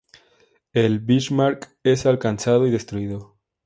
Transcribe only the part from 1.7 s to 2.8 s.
es alcanzado y